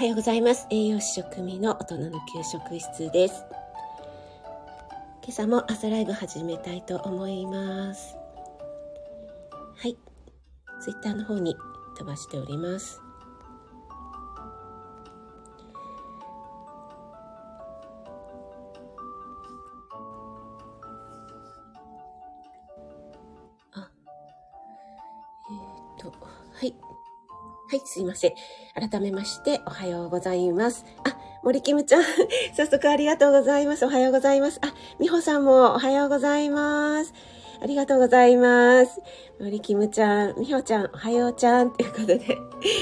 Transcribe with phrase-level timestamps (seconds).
[0.00, 0.66] はようございます。
[0.70, 3.44] 栄養士食味の大人の給食室です。
[5.22, 8.16] 今朝も朝ライブ始めたいと思います。
[9.76, 9.98] はい。
[10.80, 11.54] ツイッターの方に
[11.98, 13.02] 飛ばしております。
[28.00, 28.34] すいません。
[28.74, 30.86] 改めまして、おはようございます。
[31.04, 32.02] あ、森キムちゃん、
[32.56, 33.84] 早速ありがとうございます。
[33.84, 34.58] おはようございます。
[34.62, 37.12] あ、みほさんもおはようございます。
[37.60, 39.02] ありがとうございます。
[39.38, 42.38] 森キムちゃん、みほちゃん、おはようちゃん、ということで、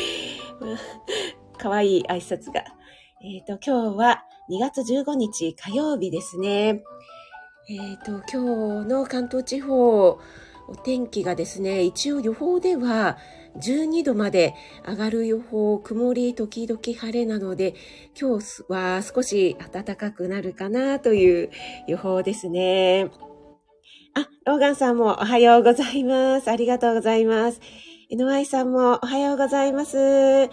[0.61, 2.63] まあかわいい挨拶が。
[3.21, 6.85] えっ、と、今日は2月15日火曜日ですね。
[7.69, 10.21] えっ、と、今日の関東地方、
[10.69, 13.19] お天気がですね、一応予報では
[13.61, 14.55] 12度まで
[14.87, 17.75] 上がる予報、曇り時々晴れなので、
[18.19, 21.51] 今日は少し暖かくなるかなという
[21.87, 23.11] 予報ですね。
[24.15, 26.51] あ、ローガンさんもおはようございます。
[26.51, 27.61] ありがとうございます。
[28.11, 29.97] NY さんもおはようございます。
[29.99, 30.49] あ、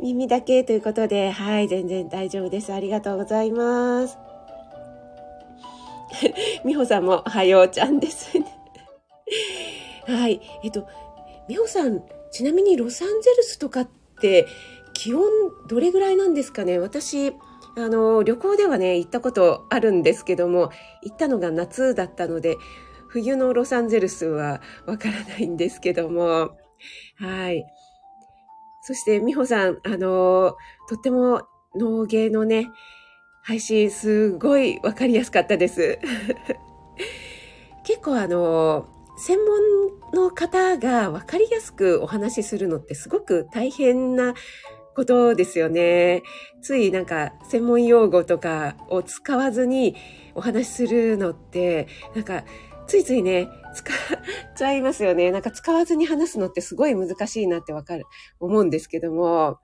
[0.00, 2.72] 耳だけということで、はい、全然大丈夫です。
[2.72, 4.18] ありがとうございます。
[6.64, 8.46] みほさんもおはようちゃんですね。
[10.06, 10.40] はい。
[10.64, 10.86] えっと、
[11.48, 13.88] みほさん、ちなみにロサンゼルスとかっ
[14.20, 14.46] て
[14.94, 15.22] 気温
[15.68, 16.78] どれぐらいなんですかね？
[16.78, 17.32] 私、
[17.76, 20.70] あの、旅行ではね、行ったことあるんですけども、
[21.02, 22.56] 行ったのが夏だったので、
[23.08, 26.56] 冬のロサンゼルスはわからないんですけども、
[27.16, 27.64] はい。
[28.82, 30.56] そして、みほさん、あの、
[30.88, 31.42] とっても
[31.74, 32.68] 農芸のね、
[33.42, 35.98] 配信すごいわかりやすかったです。
[37.84, 38.86] 結構あの、
[39.20, 44.34] 専門の方が分かりやすくお話しするのってすごく大変な
[44.96, 46.22] ことですよね。
[46.62, 49.94] ついなんか専門用語とかを使わずに
[50.34, 52.44] お話しするのって、なんか
[52.86, 53.96] ついついね、使っ
[54.56, 55.30] ちゃいますよね。
[55.30, 58.06] なんか使わずに話すのってすごい難しいなってわかる、
[58.40, 59.58] 思うんですけども、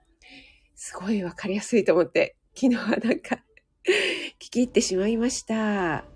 [0.74, 3.42] すごいわかりやすいと思って、昨日はなんか
[4.38, 6.15] 聞き入ってしまいました。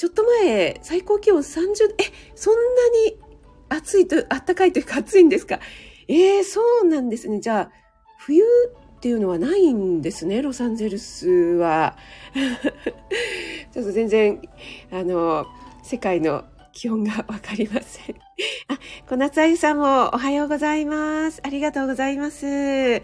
[0.00, 1.60] ちょっと前、最高気温30、
[1.98, 2.60] え、そんな
[3.06, 3.18] に
[3.68, 5.60] 暑いと、暖かいというか暑いんですか？
[6.08, 7.38] えー、そうなんですね。
[7.38, 7.70] じゃあ、
[8.18, 8.42] 冬
[8.96, 11.98] っていうのはないんですね、ロサンゼルスは。
[13.74, 14.40] ちょっと全然、
[14.90, 15.44] あの、
[15.82, 18.16] 世界の気温がわかりません。
[18.68, 21.42] あ、小夏あゆさんもおはようございます。
[21.44, 23.02] ありがとうございます。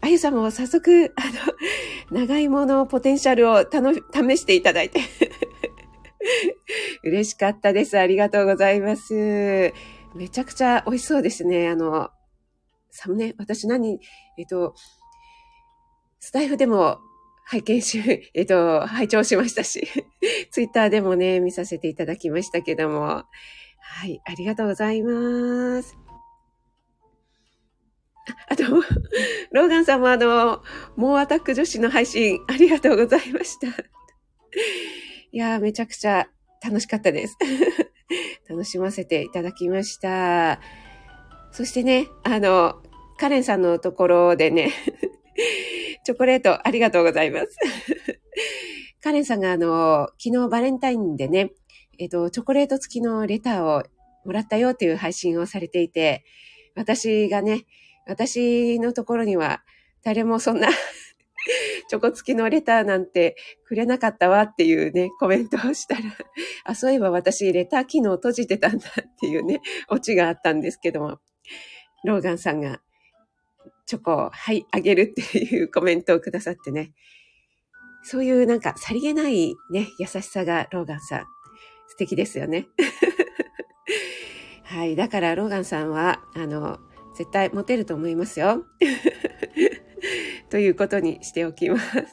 [0.00, 1.22] あゆさんも早速、あ
[2.10, 4.00] の、長芋のポテンシャルをたの試
[4.36, 5.02] していただいて。
[7.06, 7.98] 嬉しかったです。
[7.98, 9.72] ありがとうございます。
[10.14, 11.68] めちゃくちゃ美味しそうですね。
[11.68, 12.10] あの、
[12.90, 14.00] サムネ、私何、
[14.38, 14.74] えっと、
[16.18, 16.98] スタイフでも
[17.44, 18.00] 拝見し、
[18.34, 19.86] えっと、拝聴しましたし、
[20.50, 23.24] ツイッターでもね、見させていただきましたけども、
[23.80, 25.96] はい、ありがとうございます。
[28.48, 28.64] あと、
[29.52, 30.64] ローガンさんもあの、
[30.96, 33.68] 猛アタック女子の配信ありがとうございました。
[33.68, 36.28] いやー、めちゃくちゃ
[36.62, 37.36] 楽しかったです。
[38.48, 40.60] 楽しませていただきました。
[41.52, 42.82] そしてね、あの、
[43.18, 44.72] カレンさんのところでね、
[46.04, 47.56] チョコレートありがとうございます。
[49.02, 51.52] カレンさんがあの、昨日バレンタインでね、
[51.98, 53.84] えっと、チョコレート付きのレターを
[54.24, 56.24] もらったよという配信をされていて、
[56.74, 57.64] 私がね、
[58.06, 59.62] 私のところには
[60.02, 60.68] 誰もそんな
[61.88, 66.02] チョコ付きのレターなんてくれなかったわっていうね、コメントをしたら、
[66.64, 71.18] あ、そういえば私レター機能閉じてたんだっていうね、オチがあったんですけども、
[72.04, 72.80] ローガンさんが
[73.86, 76.92] チョコを、はい、あげるっていうコメントをくださってね、
[78.02, 81.24] そういうなんかさりげないね、優しさがローガンさん、
[81.88, 82.66] 素敵ですよね。
[84.64, 86.78] はい、だからローガンさんは、あの、
[87.16, 88.64] 絶対モテると思いますよ。
[90.56, 91.84] ということにしておきます。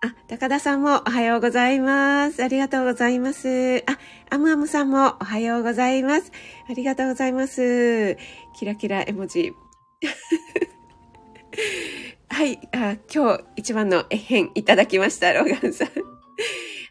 [0.00, 2.42] あ、高田さんもおはようございます。
[2.42, 3.84] ありがとうございます。
[3.86, 3.98] あ、
[4.30, 6.32] アムアムさんもおはようございます。
[6.66, 8.16] ありがとうございます。
[8.58, 9.52] キラキラ絵文字。
[12.30, 15.88] はいあ、今日一番の絵編いただきました、ローガンさん。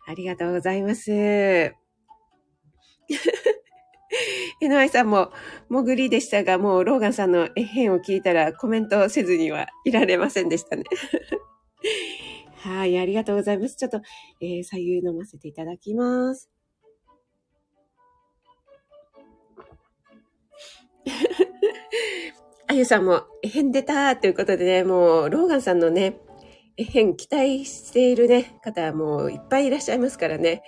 [0.05, 1.09] ありがとうございます。
[4.61, 5.31] えのあいさんも、
[5.69, 10.83] 潜りでしたが、もうローガンさんの絵編を聞いたらコメントせずにはいられませんでしたね。
[12.57, 13.75] はい、ありがとうございます。
[13.75, 14.01] ちょっと、
[14.41, 16.49] えー、左右飲ませていただきます。
[22.67, 26.19] あゆさんも、えへん出たということでね、もう、ローガンさんのね、
[26.77, 30.61] えへん期待しているね、方はもういっぱいいらっしゃいますからね。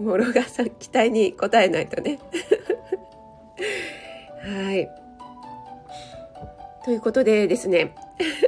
[0.00, 2.18] もう、ローガンさん期待に応えないとね。
[4.42, 4.88] はい。
[6.84, 7.94] ということでですね、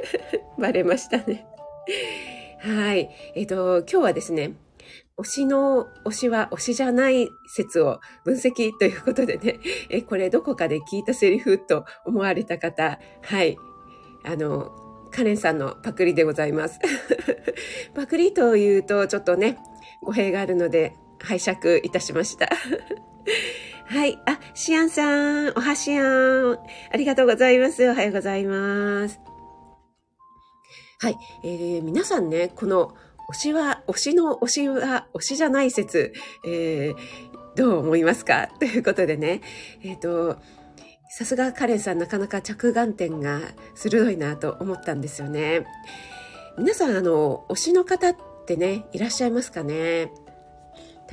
[0.57, 1.45] バレましたね。
[2.59, 3.09] はい。
[3.35, 4.53] えっ、ー、と、今日はですね、
[5.17, 9.59] 推しの推しは推しじゃない説を分析ということでね、
[9.89, 13.57] え、これどこかで聞いたセリフと思われた方、はい。
[14.23, 14.71] あの、
[15.11, 16.79] カレンさんのパクリでございます。
[17.93, 19.57] パクリというとちょっとね、
[20.01, 22.47] 語弊があるので拝借いたしました。
[23.91, 24.19] はい。
[24.27, 25.03] あ、シアンさ
[25.45, 26.53] ん、おはしやん。
[26.53, 26.59] あ
[26.95, 27.89] りがとうございます。
[27.89, 29.19] おはようございます。
[30.99, 31.17] はい。
[31.43, 32.93] えー、皆さんね、この
[33.31, 36.13] 推しは、推しの推しは推しじゃない説、
[36.45, 36.95] えー、
[37.55, 38.49] どう思いますか？
[38.61, 39.41] ということでね、
[39.81, 40.37] えっ、ー、と、
[41.09, 43.41] さすがカレンさんなかなか着眼点が
[43.73, 45.65] 鋭いなと思ったんですよね。
[46.59, 48.15] 皆さん、あの、推しの方っ
[48.45, 50.11] てね、いらっしゃいますかね？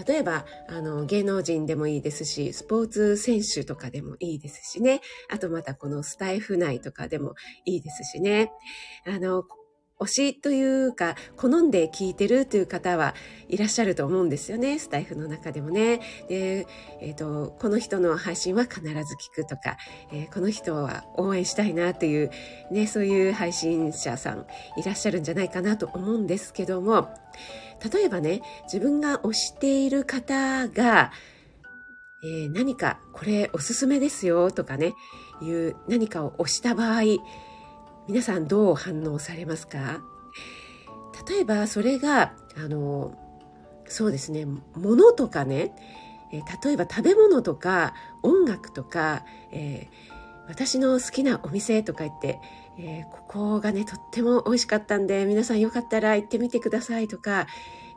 [0.06, 5.00] 例えば、あの、芸能人でもいいですし、スポーツ選手とかでもいいですしね。
[5.30, 7.34] あとまたこのスタイフ内とかでも
[7.64, 8.50] いいですしね。
[9.06, 9.44] あの、
[9.98, 13.14] 推しというか、好んで聞いてるという方は
[13.48, 14.78] いらっしゃると思うんですよね。
[14.78, 16.00] スタイフの中でもね。
[16.28, 16.66] で、
[17.00, 18.96] えっ、ー、と、この人の配信は必ず聞
[19.34, 19.78] くとか、
[20.12, 22.30] えー、この人は応援したいなという、
[22.70, 24.46] ね、そういう配信者さん
[24.76, 27.08] いらっしゃるんじゃないかなと思うんですけども、
[27.92, 31.12] 例えばね、自分が推している方が、
[32.22, 34.94] えー、何かこれおすすめですよとかね、
[35.42, 37.02] いう何かを推した場合、
[38.08, 40.00] 皆さんどう反応されますか？
[41.28, 43.16] 例えばそれが、あの、
[43.88, 45.72] そうですね、物とかね、
[46.32, 52.38] 例えば食べ物とか音楽とか、えー、私の好きなお店とか言って、
[52.78, 57.46] えー、ここがね、とっても美味しかったんで、皆さんよかったら行ってみてくださいとか、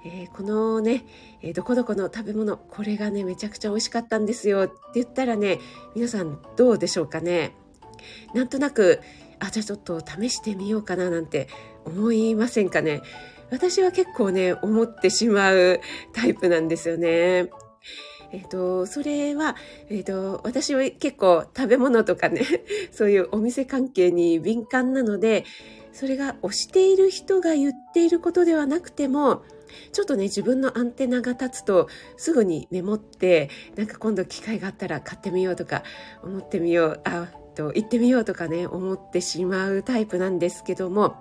[0.05, 1.05] えー、このね、
[1.41, 5.59] え、どこどこの食べ物、これがね、めちゃくちゃ美味しかったんですよって言ったらね、
[5.95, 7.55] 皆さんどうでしょうかね？
[8.33, 9.01] なんとなく、
[9.39, 11.47] あ、じゃあちょっと試してみようかななんて
[11.85, 13.01] 思いませんかね？
[13.51, 15.79] 私は結構ね、思ってしまう
[16.13, 17.49] タイプなんですよね。
[18.31, 19.55] えっ、ー、と、それは、
[19.89, 22.43] えっ、ー、と、私は結構食べ物とかね、
[22.91, 25.45] そういうお店関係に敏感なので、
[25.91, 29.43] それが推している人が言っていることではなくても、
[29.93, 31.87] ちょっとね、自分のアンテナが立つと、
[32.17, 35.83] すぐにメモって、なんか今度機会があったら買ってみようとか、
[36.23, 41.17] 思ってみよう、あ、と、行ってみようとかね、思ってしまうタイプなんですけども、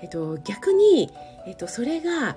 [0.00, 1.10] えっと、逆に、
[1.46, 2.36] えっと、それが、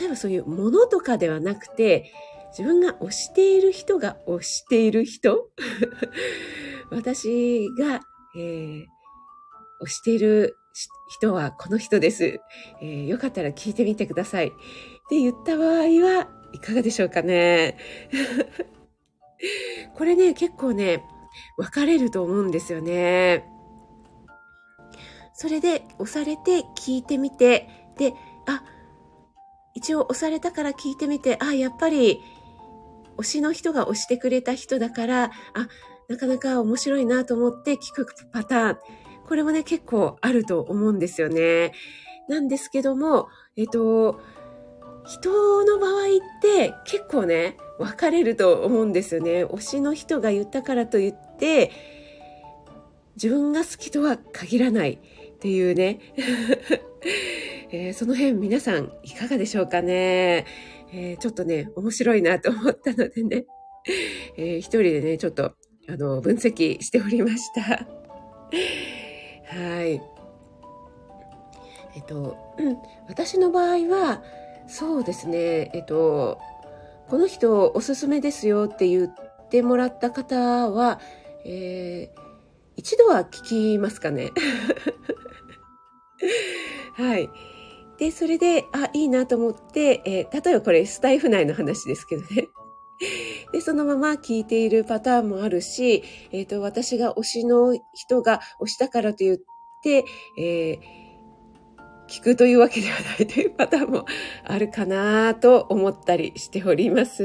[0.00, 2.10] 例えばそういうものとかではなくて、
[2.56, 5.50] 自分が推している人が推している人
[6.90, 8.00] 私が、
[8.36, 8.84] えー、
[9.82, 10.56] 推している
[11.08, 12.40] 人はこの人です、
[12.80, 14.48] えー、よかったら聞いてみてください。
[14.48, 14.50] っ
[15.10, 17.76] て言った場合はいかがでしょうかね。
[19.94, 21.04] これね、結構ね、
[21.56, 23.48] 分かれると思うんですよね。
[25.34, 28.14] それで押されて聞いてみて、で、
[28.46, 28.62] あ、
[29.74, 32.20] 一応押されたから聞いてみて、あ、やっぱり
[33.18, 35.30] 推しの人が推してくれた人だから、あ、
[36.08, 38.78] なかなか面白いなと思って聞くパターン。
[39.26, 41.72] これもね、結構あると思うんですよね。
[42.28, 44.20] なんですけども、えっと、
[45.06, 49.44] 人の場合って結構ね、分かれると思うんですよね。
[49.44, 51.70] 推しの人が言ったからといって、
[53.16, 56.00] 自分が好きとは限らないっていうね。
[57.70, 60.46] えー、その辺皆さんいかがでしょうかね。
[60.92, 63.46] えー、ちょっとね、面白いなと思ったのでね、
[64.38, 65.54] えー、一人でね、ちょっと、
[65.88, 67.60] あの、分析しておりました。
[69.48, 70.00] はい。
[71.96, 74.22] えっと、うん、私の場合は、
[74.66, 76.40] そうですね、えっと、
[77.08, 79.14] この人おすすめですよって言っ
[79.50, 81.00] てもらった方は、
[81.44, 82.20] えー、
[82.76, 84.30] 一度は聞きますかね。
[86.96, 87.28] はい。
[87.98, 92.48] で、それで、あ、いいなと思って、えー、例えばこれスタイフ内の話ですけどね。
[93.52, 96.02] で、そのまま聞いているパターンもあるし、
[96.32, 99.38] えっ、ー、と、私が推しの人が推したからと言っ
[99.82, 100.04] て、
[100.38, 101.03] えー、
[102.14, 104.06] 聞くというわけではないというパターンも
[104.44, 107.24] あるかなと思ったりしております。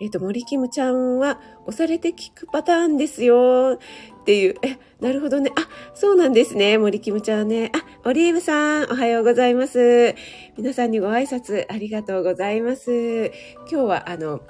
[0.00, 3.78] えっ、ー、と、森キムちゃんは押されて聞くパターンですよ
[4.22, 4.56] っていう。
[4.62, 5.52] え、なるほどね。
[5.54, 6.78] あ、そうなんですね。
[6.78, 7.70] 森キムちゃんね。
[7.74, 10.16] あ、オリーブさん、おはようございます。
[10.56, 13.26] 皆さんにご挨拶ありがとうございます。
[13.70, 14.40] 今日は、あの、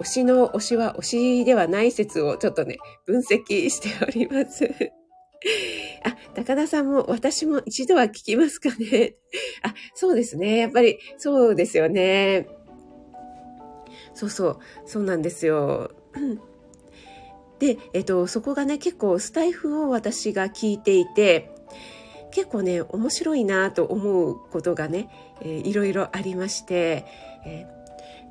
[0.00, 4.92] 推しの推しは推しではない説をちょっとね、分析しております。
[6.04, 9.16] あ、高田さんも私も一度は聞きますかね。
[9.62, 10.58] あ、そうですね。
[10.58, 12.48] やっぱりそうですよね。
[14.14, 15.90] そうそう、そうなんですよ。
[17.58, 21.50] で、えっと、そこがね、結構スタイフを私が聞いていて、
[22.30, 25.08] 結構ね、面白いなと思うことがね、
[25.42, 27.04] えー、いろいろありまして、
[27.44, 27.66] え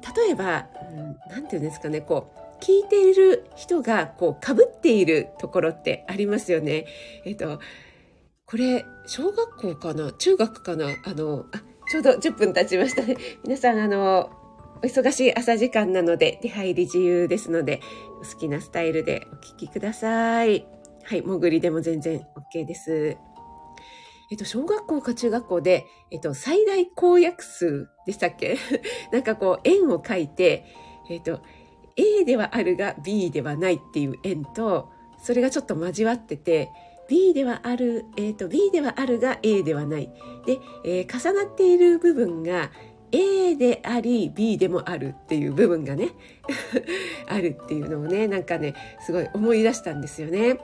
[0.01, 6.85] ー、例えば、うん、なんていうんですかね、こう、聞いている人がこう被っているところってありますよね。
[7.25, 7.59] えっ、と、
[8.45, 10.85] これ、小学校かな中学かな？
[11.05, 13.15] あの、あ、ちょうど10分経ちましたね。
[13.43, 14.29] 皆さん、あの、
[14.83, 17.81] お忙しい朝時間なので、出入り自由ですので、
[18.21, 20.65] お好きなスタイルでお聞きください。
[21.03, 22.21] はい、潜りでも全然
[22.53, 23.17] OK です。
[24.31, 28.57] えっと、小学校か中学校で、えっと、最大公約数でしたっけ？
[29.11, 30.65] なんかこう、円を書いて、
[31.09, 31.41] えっと、
[31.95, 34.89] A ではあるが B ではないっていう円と、
[35.21, 36.69] それがちょっと交わってて、
[37.09, 40.09] B ではある、えっ、と、B ではあるが A ではない。
[40.45, 42.71] で、えー、重なっている部分が
[43.11, 46.09] A であり B でもあるっていう部分がね
[47.27, 48.73] あるっていうのをねなんかね
[49.05, 50.59] すごい思い出したんですよね。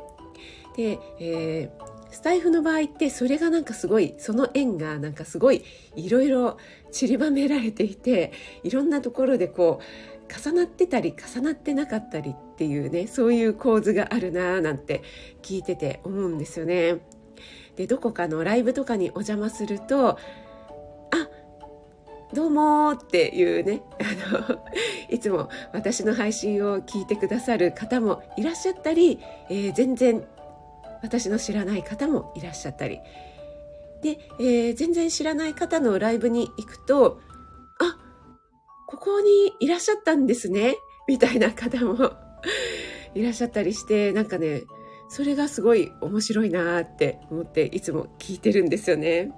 [0.76, 5.64] で、えー、スタイフの場合ってそれがなんかすごいその縁がなんかすごい
[5.96, 6.58] いろいろ
[6.92, 8.32] 散りばめられていて
[8.64, 15.04] いろんなところでこう重なってたり重なってなかったりっていうねそういう構図があるなーなんて
[15.42, 16.98] 聞いてて思うんですよね。
[17.76, 20.18] でどこかのライブとかにお邪魔すると
[22.34, 24.60] どうもっていうね、 あの、
[25.10, 29.20] いつも私の配信を聞いてくださる方もいらっしゃったり、
[29.50, 30.26] えー、全然
[31.02, 33.00] 私の知らない方もいらっしゃったり。
[34.02, 37.20] で、えー、全然知らない方のライブに行くと、
[38.88, 40.76] ここにいらっしゃったんですね、
[41.08, 42.14] みたいな方も
[43.14, 44.64] いらっしゃったりして、なんかね、
[45.10, 49.32] それがすごい面白いなって思っていつも聞いてるんですよね。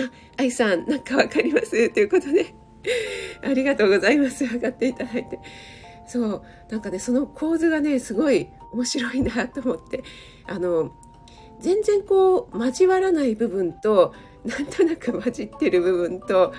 [0.00, 1.90] あ、愛さん、なんかわかります？
[1.90, 2.54] ということで、
[3.42, 4.44] ありがとうございます。
[4.44, 5.38] 上がっていただいて。
[6.06, 10.02] そう、なんかね、その構図がね、すごい面白いなと思って、
[10.46, 10.92] あの、
[11.60, 16.52] 全然こう、交わらない部分と、なんとなく混じってる部分と、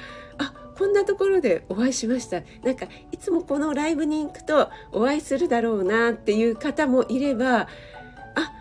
[0.77, 2.41] こんなところでお会いしました。
[2.63, 7.67] なんか、いつもこのライブに行くとお会いするだろうなっていう方もいれば
[8.35, 8.51] あ、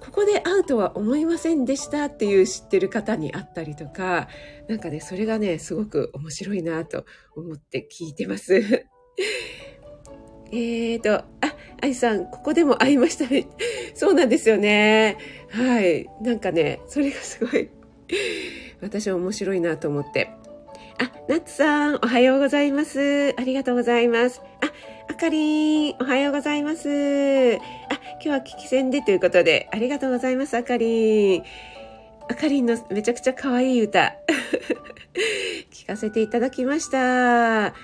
[0.00, 4.28] ここで会うとは思いませんでしたっていう知ってる方に会ったりとか、
[4.68, 7.04] なんかね、それがね、すごく面白いなと
[7.36, 8.62] 思って聞いてます。
[10.52, 11.24] えーと、あ、
[11.80, 13.46] 愛さん、ここでも会いましたね。
[13.94, 15.16] そうなんですよね。
[15.48, 16.08] はい。
[16.20, 17.70] なんかね、それがすごい、
[18.80, 20.30] 私は面白いなと思って。
[20.98, 23.34] あ、ナッツさん、おはようございます。
[23.38, 24.40] ありがとうございます。
[24.60, 24.72] あ、
[25.08, 26.88] あかりん、おはようございます。
[26.88, 31.42] あ、今日は聞き戦でということで、ありがとうございます、あかりん。
[32.28, 34.14] あかりんのめちゃくちゃ可愛い歌、
[35.72, 37.74] 聞かせていただきました。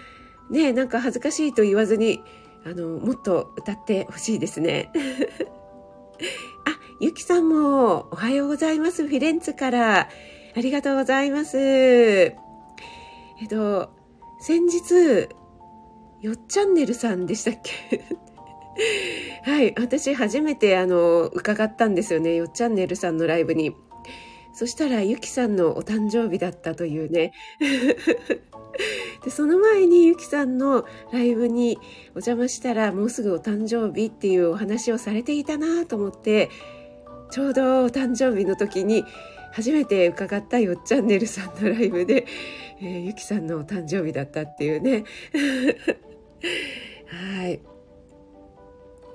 [0.50, 2.22] ねなんか恥ずかしいと言わずに、
[2.64, 4.90] あの、もっと歌ってほしいですね。
[6.66, 9.06] あ、ゆきさんも、おはようございます。
[9.06, 10.08] フィレンツから。
[10.56, 12.47] ありがとうございます。
[13.46, 13.90] っと、
[14.40, 15.28] 先日、
[16.20, 18.04] よっチャンネルさんでしたっけ？
[19.42, 19.74] はい。
[19.78, 22.34] 私、初めて、あの、伺ったんですよね。
[22.34, 23.74] よっチャンネルさんのライブに。
[24.52, 27.32] そしたら、ゆきさんのお誕生日だったというね。
[29.24, 31.78] で、その前にゆきさんのライブに
[32.08, 36.50] お邪魔したら、もうすぐお誕生日っていうお話をされていたなと思って、
[37.30, 39.04] ちょうどお誕生日の時に、
[39.58, 42.26] 初めて伺ったよっチャンネルさんのライブで、
[42.80, 45.02] えー、ゆきさんのお誕生日だったっていうね。
[47.06, 47.60] はい。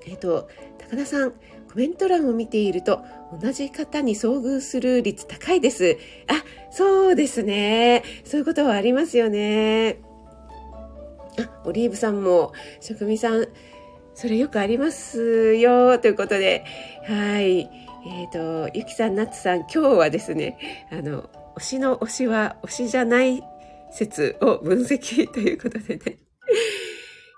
[0.05, 1.38] えっ、ー、と、高田さん、コ
[1.75, 3.00] メント欄を見ていると、
[3.41, 5.95] 同じ方に遭遇する率高いです。
[6.27, 8.03] あ、そうですね。
[8.25, 10.01] そういうことはありますよね。
[11.39, 13.47] あ、オリーブさんも、職味さん、
[14.13, 16.65] それよくありますよ、ということで、
[17.07, 17.82] はい。
[18.05, 20.57] えっ、ー、と、ゆきさん、なつさん、今日はですね、
[20.91, 23.41] あの、推しの推しは推しじゃない
[23.91, 26.17] 説を分析ということでね。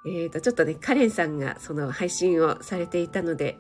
[0.08, 3.58] えっと、ちょっとね、カレンさんがその配信をされていたので、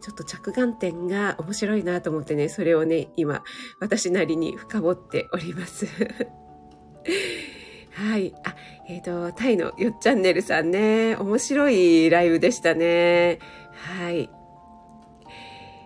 [0.00, 3.42] ちょっと着眼点が面白いなと思ってね、それをね、今、
[3.80, 5.86] 私なりに深掘っております。
[7.92, 8.34] はい。
[8.44, 8.54] あ、
[8.88, 13.40] えっ、ー、と、タイのよっチャンネルさんね、面白いライブでしたね。
[13.72, 14.30] はい。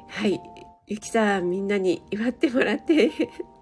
[0.09, 0.41] はい。
[0.91, 3.13] ゆきさん、みんなに祝ってもらって。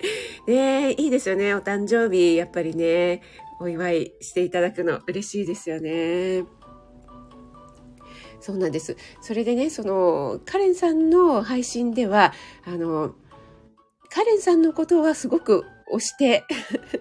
[0.49, 1.55] ねいいですよね。
[1.55, 3.21] お誕生日、やっぱりね。
[3.61, 6.47] お祝いしていただくの嬉しいですよね。
[8.41, 8.97] そうなんです。
[9.21, 12.33] それでね、その、カレンさんの配信では、
[12.65, 13.15] あの、
[14.09, 16.45] カレンさんのことはすごく推して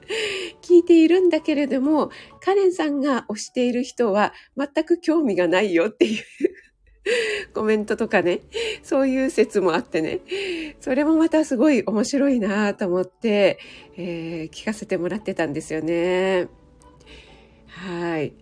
[0.61, 6.23] 聞いているんだけれども、カレンさんが推している人は全く興味がないよっていう
[7.53, 8.41] コメントとかね、
[8.83, 10.21] そういう説もあってね、
[10.79, 13.59] それもまたすごい面白いなと思って、
[13.95, 16.47] えー、聞かせてもらってたんですよね。
[17.67, 18.33] はい。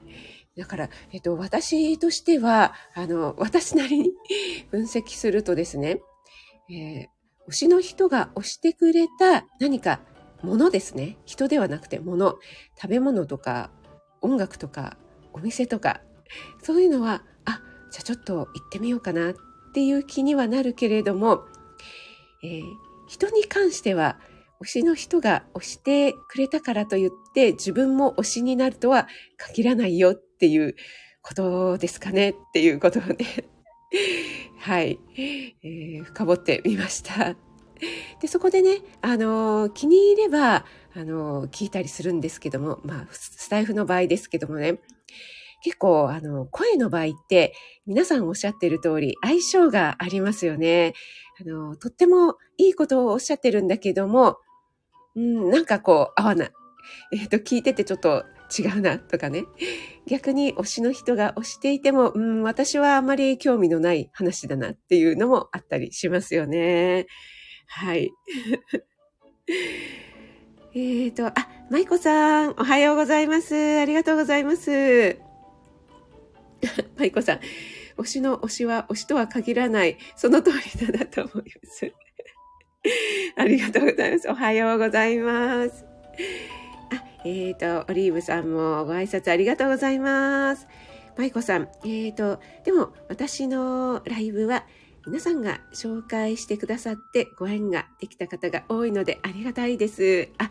[0.57, 4.13] だから、えっと、私としては、あの、私なりに
[4.71, 6.01] 分析するとですね、
[6.69, 9.99] えー、推しの人が推してくれた何か
[10.41, 11.17] ものですね。
[11.25, 12.35] 人ではなくてもの。
[12.77, 13.69] 食べ物とか、
[14.21, 14.97] 音楽とか、
[15.33, 16.01] お店とか、
[16.63, 17.23] そういうのは、
[17.95, 19.33] じゃあちょっと行ってみようかなっ
[19.73, 21.45] ていう気にはなるけれども、
[22.43, 22.63] えー、
[23.07, 24.19] 人に関しては、
[24.61, 30.75] 推しの人が推してくれたからといって自分も推しになるとは限らないよっていう
[31.21, 33.15] ことですかねっていうことをね。
[34.59, 37.37] はい、えー、深掘ってみました。
[38.19, 44.79] で、そこでね、あの、気に入れば、あの、聞いたりするんですけども、まあ、スタイフの場合ですけどもね、
[45.65, 47.55] 結構、あの、声の場合って、
[47.87, 50.93] 皆さんおっしゃってる通り、相性がありますよね。
[51.41, 54.37] あの、とってもいいことをおっしゃってるんだけども、
[55.15, 56.51] うん、なんかこう、合わない。
[57.13, 59.45] えっ、ー、と、聞いててちょっと違うなとかね。
[60.05, 67.07] 逆に推しの人が推していても、うん、私はあまり興味のない話だなっていうのもあったりしますよね。
[67.65, 68.11] はい。
[70.75, 71.33] えっと、あ、
[71.71, 73.79] 舞子さん、おはようございます。
[73.79, 75.24] ありがとうございます。
[76.97, 77.39] 舞子さん、
[77.97, 81.91] 推しの推しは推しとは限らない、その通りだなと思います。
[83.35, 84.29] ありがとうございます。
[84.29, 85.85] おはようございます。
[86.91, 90.67] あ、えっ、ー、と、オリーブさんもご挨拶ありがとうございます。
[91.17, 94.65] 舞子さん、えっ、ー、と、でも私のライブは
[95.07, 100.29] 皆さんが紹介してくださってご縁ができた方が多いのでありがたいです。
[100.37, 100.49] あ、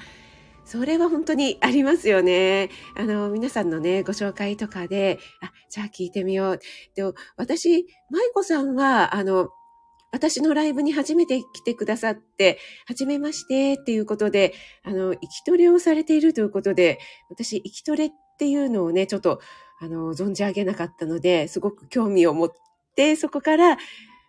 [0.64, 2.70] それは本当にありますよね。
[2.96, 6.60] あの、皆さんのね、ご紹介とかで、あ、じゃあ聞いてみよう。
[6.94, 7.02] で、
[7.36, 9.50] 私、舞子さんは、あの、
[10.10, 16.98] 私のライブに初めて来てくださって、はじめましてっていうことで、あの、生きトレをされているということで、
[17.30, 19.40] 私、生きトレっていうのをね、ちょっと、
[19.80, 22.52] あの、存じ上げなかったので、すごく興味を持っ
[22.96, 23.76] て、そこから、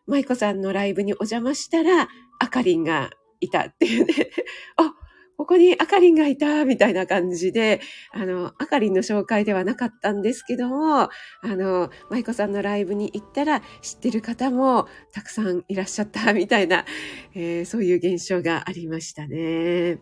[0.07, 4.13] 舞子さんのライブにお邪魔したら、あかりんがいたっていうね。
[4.77, 4.93] あ、
[5.37, 11.09] ここにあかりんがいたみたいな感じで、あの、あかりんの紹介ではなかったんですけども、あ
[11.43, 16.85] の、舞子さんのライブに行ったら知ってる方もたくさんいらっしゃったみたいな、
[17.33, 19.99] えー、そういう現象がありましたね。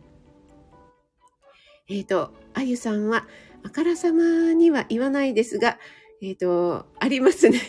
[1.90, 3.28] えっ、ー、と、あゆさんは、
[3.64, 5.80] あからさまには言わないですが、
[6.22, 7.60] えっ、ー、と、ありますね。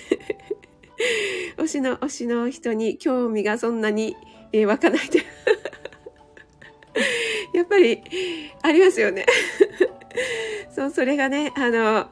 [1.57, 4.17] 推しの推しの人に興味がそんなに、
[4.53, 5.23] えー、湧かないで。
[7.55, 8.03] やっぱり、
[8.63, 9.25] ありますよね。
[10.75, 12.11] そう、それがね、あの、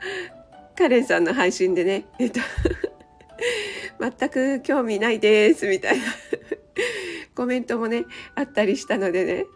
[0.77, 2.41] カレンさんの配信でね、えっと、
[4.01, 6.05] 全く興味ないです、みたいな
[7.35, 9.47] コメントもね、あったりしたのでね、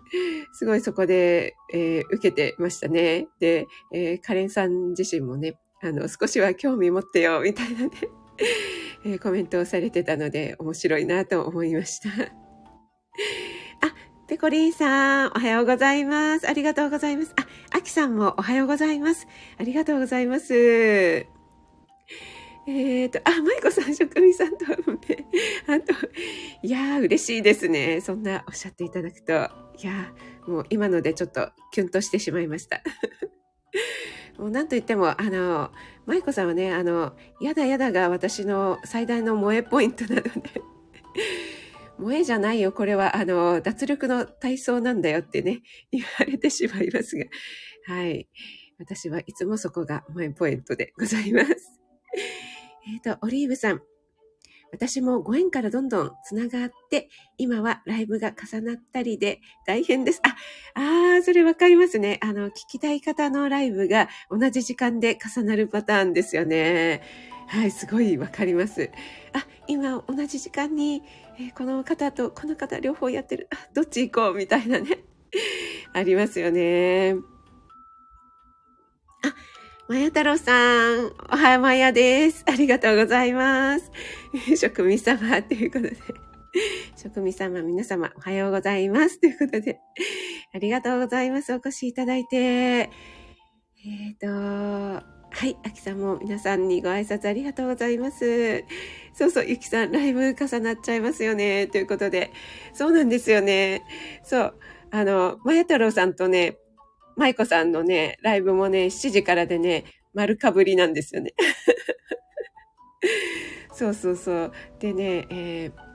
[0.53, 3.29] すごいそこで、えー、受けてましたね。
[3.39, 7.91] で、えー、カレンさん自身もね、あの、少しは興味持ってよ、みたいなね、
[9.05, 12.46] えー、コメントをされてたので面白いなと思いました。
[14.37, 16.47] ペコリンさん、おはようございます。
[16.47, 17.33] ありがとうございます。
[17.41, 19.27] あ、アキさんもおはようございます。
[19.59, 20.53] ありがとうございます。
[20.53, 24.77] えっ、ー、と、あ、マイコさん、職人さんと、ね、
[25.69, 25.95] あと、
[26.63, 28.03] いやー、嬉しいですね。
[28.03, 29.33] そんなおっしゃっていただくと。
[29.33, 29.37] い
[29.87, 32.83] やー、もう今のでちょっとキュンとしてしまいました。
[34.37, 35.73] もう何と言っても、あの、
[36.05, 40.31] 舞子さんはね、あの、やだやだが私の最大の萌えポイントなので、
[41.99, 47.25] 萌えじゃないよ、これは、あの、脱力の体操なんだよってね、 言われてしまいますが、
[47.87, 48.29] はい。
[48.79, 51.81] 私はいつもそこが萌えポイントでございます。
[52.87, 53.83] えっ、と、オリーブさん。
[54.73, 60.21] 私もご縁からどんどんつながって、今はライブが重なったりで大変です。
[60.25, 60.37] あ、
[60.75, 62.19] ああ、それわかりますね。
[62.21, 67.01] あの、聞きたい方のライブが同じ時間で重なるパターンですよね。
[67.49, 68.91] はい、すごいわかります。
[69.37, 71.03] あ、今同じ時間に、
[71.39, 73.49] え、この方とこの方両方やってる。
[73.53, 75.01] あ、どっち行こうみたいなね。
[75.93, 77.17] ありますよね。
[79.23, 79.35] あ、
[79.89, 82.45] まや太郎さん、おはまやです。
[82.47, 83.91] ありがとうございます。
[84.57, 85.97] 職味様ということで。
[86.97, 89.21] 職味様、皆様、おはようございます。
[89.21, 89.79] ということで、
[90.55, 91.53] ありがとうございます。
[91.53, 92.37] お越しいただいて。
[92.39, 92.89] え
[94.15, 98.65] っ、ー、と、はい、あきさんも皆さんにご挨拶ありがとうございます。
[99.13, 101.67] そうそう、ゆきさん、ライブ重なっちゃいますよね。
[101.67, 102.31] ということで。
[102.73, 103.83] そうなんですよね。
[104.25, 104.55] そう。
[104.91, 106.57] あの、まや太郎さんとね、
[107.17, 111.35] まいこさんのね、ライブもね、7時からでね、丸かぶりなんですよね。
[113.75, 114.53] そうそうそう。
[114.81, 115.86] でね、えー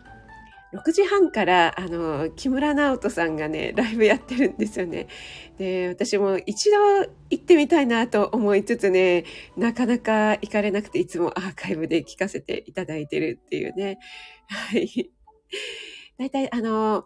[0.73, 5.07] 6時半から、あの、木村直人さんがね、ライブやってるんですよね。
[5.57, 6.77] で、私も一度
[7.29, 9.25] 行ってみたいなと思いつつね、
[9.57, 13.99] なかなか行かれなくて、いつもアーカイブで聞かせていただいてるっていうね。
[14.47, 15.11] はい。
[16.17, 17.05] 大体、あの、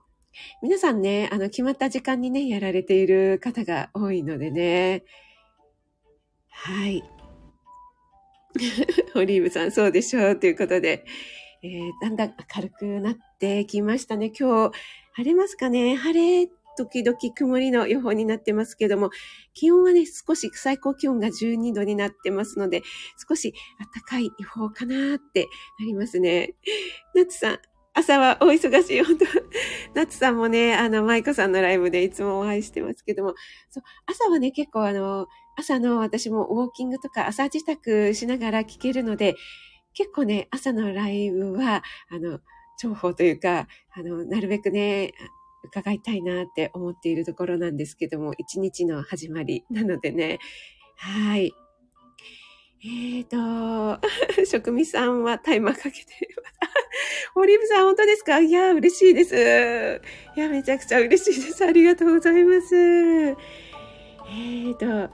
[0.62, 5.04] 皆さんね、あの、決まった時間にね、やられている方が多いのでね。
[6.49, 7.04] はい。
[9.15, 10.39] オリーブさん、そうでしょう。
[10.39, 11.06] ということで。
[11.65, 14.32] えー、だんだん明るくなってきましたね。
[14.39, 14.78] 今日、
[15.13, 15.95] 晴れますかね？
[15.95, 16.47] 晴れ、
[16.78, 19.10] 時々曇りの予報になってますけども、
[19.56, 22.84] 気温はね、少し最高気温が12度になってますので、
[23.28, 25.47] 少し暖かい予報かなって
[25.80, 26.54] なりますね。
[27.15, 27.60] 夏さん、
[27.95, 29.25] 朝はお忙しい、本当
[29.95, 33.34] 夏さんもね、あの、舞子さんのライブでいつもお会いしてますけども、
[33.71, 35.25] そう、朝はね、結構あの、
[35.58, 39.36] 朝の私もウォーキングとか朝自宅しながら聞けるので、
[39.95, 42.39] 結構ね、朝のライブは、あの、
[42.81, 45.13] 重宝というか、あの、なるべくね、
[45.63, 50.39] 伺いたいなって思っているところなんですけども、一日の始まりなのでね、
[50.97, 51.51] はい。
[52.84, 53.99] えっ、ー、と、
[54.45, 56.05] 職味さんはタイマーかけて
[57.36, 58.39] オリーブさん本当ですか？
[58.39, 60.01] いや、嬉しいです。
[60.36, 61.65] いや、めちゃくちゃ嬉しいです。
[61.65, 62.75] ありがとうございます。
[62.75, 65.12] えっ、ー、と、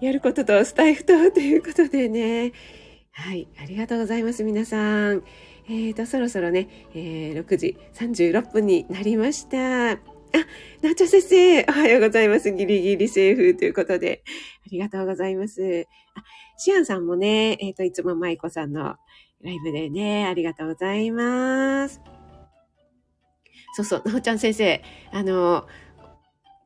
[0.00, 2.52] やることとスタイフとということでね、
[3.14, 5.22] はい、ありがとうございます、皆さん。
[5.68, 9.92] えーと、そろそろね、えー、6時36分になりました。
[9.92, 9.96] あ、
[10.80, 12.50] なちゃ先生、おはようございます。
[12.50, 14.22] ギリギリセーフということで、
[14.66, 15.86] ありがとうございます。
[16.14, 16.24] あ、
[16.56, 18.96] シアンさんもね、えっ、ー、と、いつも舞子さんの
[19.42, 22.00] ライブでね、ありがとうございます。
[23.74, 25.66] そうそう、なおちゃん先生、あの、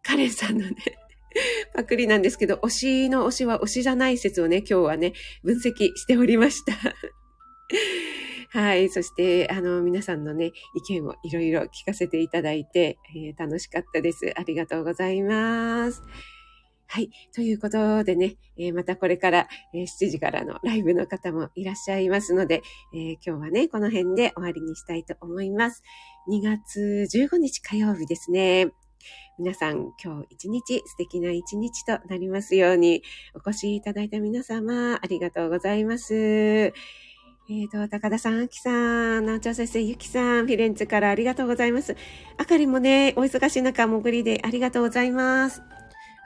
[0.04, 0.76] カレンさんのね、
[1.74, 6.72] パクリなんですけど、推しの推しは推しじゃない説をね、今日はね、分析しておりました。
[8.50, 8.88] はい。
[8.88, 14.32] そして、あの、皆さんのね、意見をいろいろ聞かせていただいて、えー、楽しかったです。
[14.34, 16.02] ありがとうございます。
[16.88, 17.10] はい。
[17.34, 22.62] ということでね、えー、またこれから、えー、7時からのライブの方もいらっしゃいますので、
[22.94, 25.82] えー、今日はね、この辺で終わりにしたいと思います。
[26.30, 26.80] 2月
[27.12, 28.70] 15日火曜日ですね。
[29.38, 33.02] 皆さん、今日一日素敵な一日となりますように、
[33.34, 36.14] お越しいただいた皆様、ありがとうございます。
[36.14, 36.72] え
[37.66, 38.70] っ、ー、と、高田さん、あきさ
[39.20, 41.96] ん、なおちゃん先生、ゆきさん、フィレンツからありがとうございます。
[42.38, 45.62] あかりもね、お忙しい中、潜りでありがとうございます。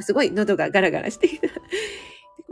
[0.01, 1.49] すごい喉がガラガラしていた。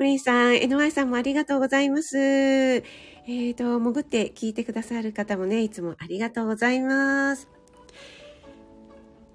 [0.01, 2.19] リンさん、NY さんもありがとうございます。
[2.19, 7.49] えっ、ー、と、潜って聞いてくださる方もね、いつもありがとうございます。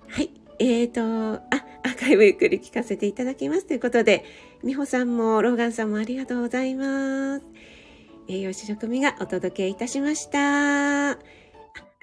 [0.07, 0.42] はい。
[0.59, 4.23] えーと、あ、アーカイブゆっくり聞かせていただきますということで、
[4.63, 7.45] 美穂さんもローガンさんもありがとうございます。
[8.27, 11.11] 栄養士食味がお届けいたしました。
[11.11, 11.17] あ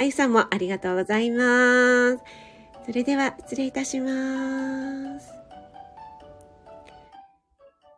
[0.00, 2.18] ゆさんもありがとうございます。
[2.86, 5.28] それでは失礼いたします。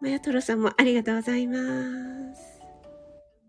[0.00, 2.51] まやとろさんもありがとうございます。